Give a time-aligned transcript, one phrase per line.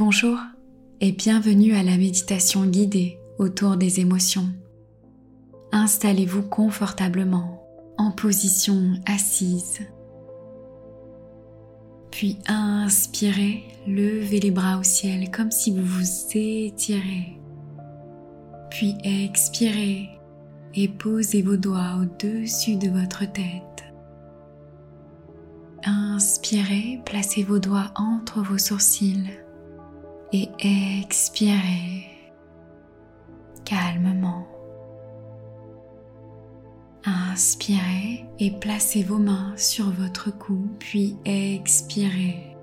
[0.00, 0.38] Bonjour
[1.02, 4.48] et bienvenue à la méditation guidée autour des émotions.
[5.72, 7.62] Installez-vous confortablement
[7.98, 9.80] en position assise.
[12.10, 17.38] Puis inspirez, levez les bras au ciel comme si vous vous étirez.
[18.70, 20.08] Puis expirez
[20.74, 23.84] et posez vos doigts au-dessus de votre tête.
[25.84, 29.28] Inspirez, placez vos doigts entre vos sourcils
[30.32, 32.06] et expirez
[33.64, 34.46] calmement.
[37.04, 42.56] Inspirez et placez vos mains sur votre cou, puis expirez.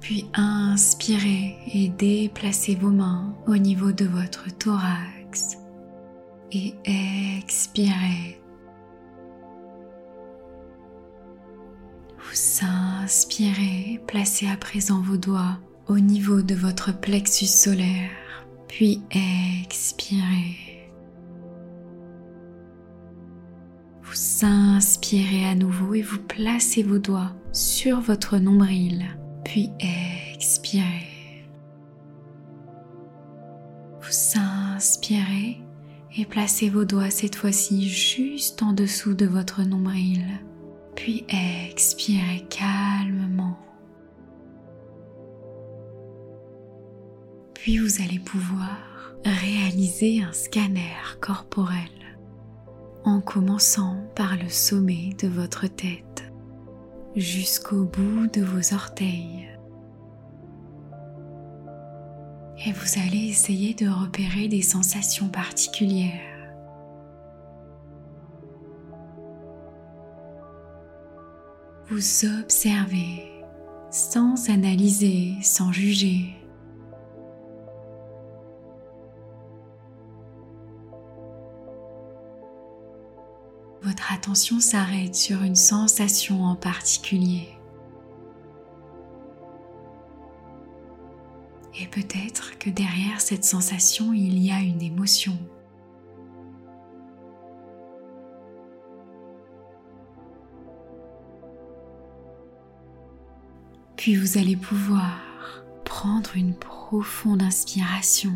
[0.00, 5.56] Puis inspirez et déplacez vos mains au niveau de votre thorax
[6.52, 8.40] et expirez.
[12.18, 12.34] Vous
[13.04, 15.58] inspirez, placez à présent vos doigts
[15.88, 18.08] au niveau de votre plexus solaire,
[18.66, 20.90] puis expirez.
[24.02, 29.04] Vous inspirez à nouveau et vous placez vos doigts sur votre nombril,
[29.44, 29.68] puis
[30.32, 31.44] expirez.
[34.00, 35.60] Vous inspirez
[36.16, 40.24] et placez vos doigts cette fois-ci juste en dessous de votre nombril,
[40.94, 43.58] puis expirez calmement.
[47.54, 48.78] Puis vous allez pouvoir
[49.24, 51.78] réaliser un scanner corporel
[53.04, 56.30] en commençant par le sommet de votre tête
[57.16, 59.48] jusqu'au bout de vos orteils.
[62.66, 66.33] Et vous allez essayer de repérer des sensations particulières
[71.88, 73.30] vous observez
[73.90, 76.34] sans analyser, sans juger.
[83.82, 87.48] Votre attention s'arrête sur une sensation en particulier.
[91.78, 95.36] Et peut-être que derrière cette sensation, il y a une émotion.
[104.04, 105.18] Puis vous allez pouvoir
[105.86, 108.34] prendre une profonde inspiration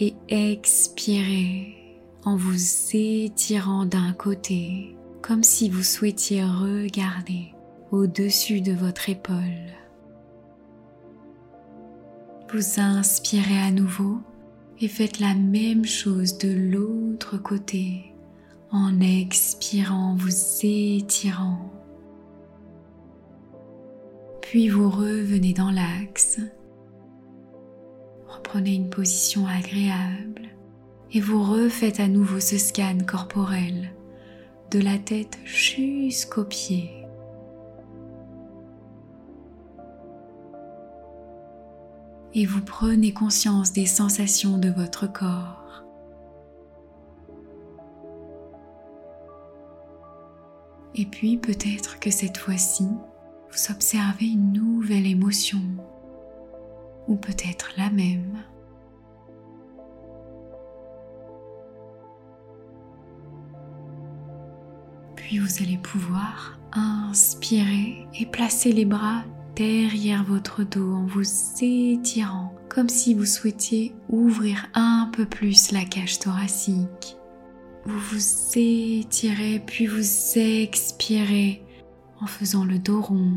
[0.00, 1.76] et expirer
[2.24, 2.58] en vous
[2.92, 7.54] étirant d'un côté comme si vous souhaitiez regarder
[7.92, 9.70] au-dessus de votre épaule.
[12.52, 14.18] Vous inspirez à nouveau
[14.80, 18.12] et faites la même chose de l'autre côté
[18.72, 20.34] en expirant, vous
[20.64, 21.79] étirant
[24.50, 26.40] puis vous revenez dans l'axe.
[28.26, 30.48] Reprenez une position agréable
[31.12, 33.94] et vous refaites à nouveau ce scan corporel
[34.72, 37.06] de la tête jusqu'aux pieds.
[42.34, 45.84] Et vous prenez conscience des sensations de votre corps.
[50.96, 52.88] Et puis peut-être que cette fois-ci,
[53.52, 55.60] vous observez une nouvelle émotion
[57.08, 58.44] ou peut-être la même.
[65.16, 69.22] Puis vous allez pouvoir inspirer et placer les bras
[69.56, 71.24] derrière votre dos en vous
[71.60, 77.16] étirant comme si vous souhaitiez ouvrir un peu plus la cage thoracique.
[77.84, 81.64] Vous vous étirez puis vous expirez
[82.20, 83.32] en faisant le dos rond.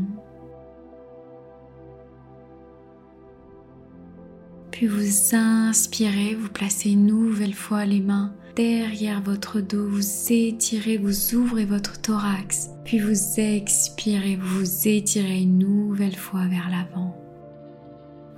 [4.70, 10.96] Puis vous inspirez, vous placez une nouvelle fois les mains derrière votre dos, vous étirez,
[10.96, 17.16] vous ouvrez votre thorax, puis vous expirez, vous vous étirez une nouvelle fois vers l'avant.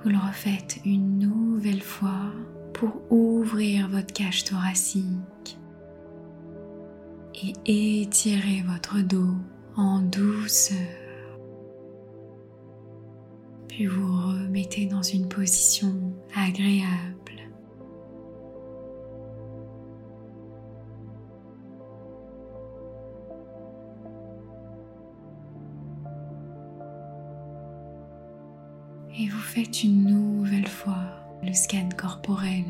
[0.03, 2.31] Vous le refaites une nouvelle fois
[2.73, 5.57] pour ouvrir votre cage thoracique
[7.65, 9.35] et étirer votre dos
[9.77, 10.77] en douceur.
[13.67, 15.93] Puis vous remettez dans une position
[16.35, 17.13] agréable.
[29.19, 30.95] Et vous faites une nouvelle fois
[31.43, 32.65] le scan corporel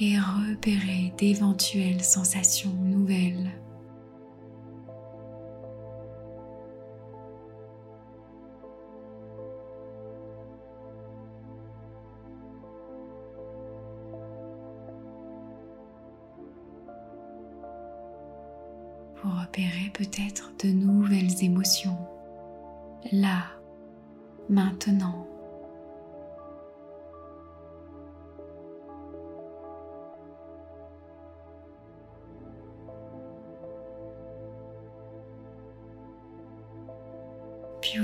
[0.00, 3.50] et repérer d'éventuelles sensations nouvelles nouvelle.
[19.22, 21.98] Vous repérez peut-être de nouvelles émotions.
[23.12, 23.42] Là,
[24.48, 25.29] maintenant.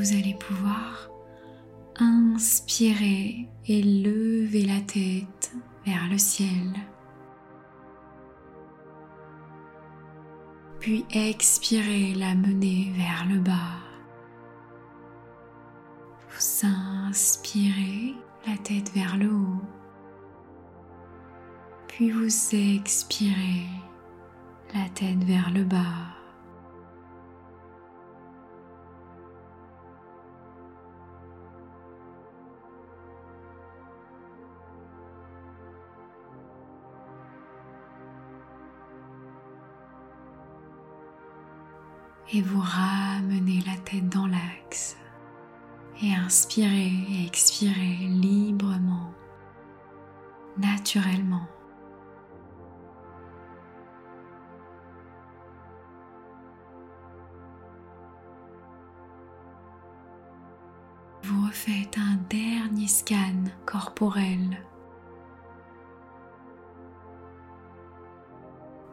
[0.06, 1.10] Vous allez pouvoir
[1.98, 5.52] inspirer et lever la tête
[5.84, 6.74] vers le ciel.
[10.78, 13.80] Puis expirez la mener vers le bas.
[16.30, 16.66] Vous
[17.08, 18.14] inspirez
[18.46, 19.62] la tête vers le haut.
[21.88, 23.66] Puis vous expirez
[24.72, 26.15] la tête vers le bas.
[42.32, 44.96] Et vous ramenez la tête dans l'axe
[46.02, 49.12] et inspirez et expirez librement,
[50.58, 51.46] naturellement.
[61.22, 64.58] Vous refaites un dernier scan corporel.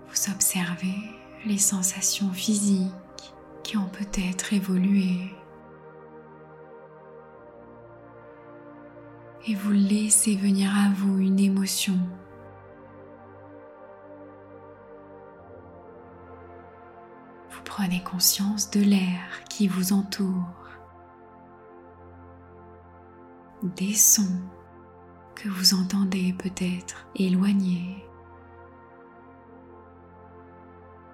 [0.07, 0.95] Vous observez
[1.45, 2.91] les sensations physiques
[3.63, 5.33] qui ont peut-être évolué.
[9.48, 11.98] Et vous laissez venir à vous une émotion.
[17.50, 20.69] Vous prenez conscience de l'air qui vous entoure,
[23.63, 24.42] des sons
[25.36, 28.06] que vous entendez peut-être éloignés,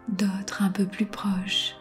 [0.08, 1.76] d'autres un peu plus proches.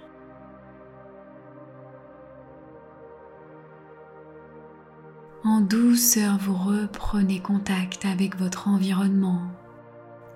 [5.61, 9.43] Douceur, vous reprenez contact avec votre environnement.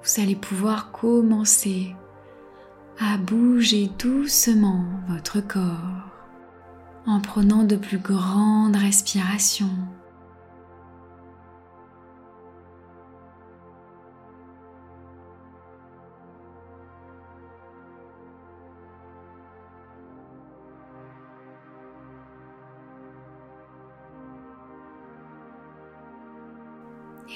[0.03, 1.95] Vous allez pouvoir commencer
[2.99, 6.11] à bouger doucement votre corps
[7.07, 9.77] en prenant de plus grandes respirations.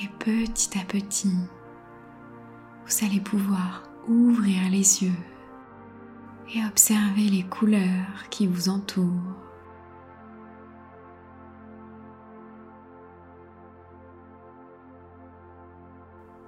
[0.03, 1.33] Et petit à petit,
[2.85, 5.19] vous allez pouvoir ouvrir les yeux
[6.55, 9.09] et observer les couleurs qui vous entourent.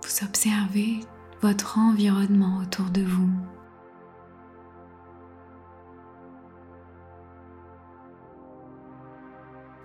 [0.02, 1.00] Vous observez
[1.40, 3.30] votre environnement autour de vous.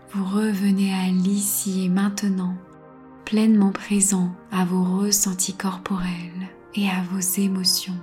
[0.10, 2.56] Vous revenez à l'ici et maintenant
[3.34, 7.98] pleinement présent à vos ressentis corporels et à vos émotions.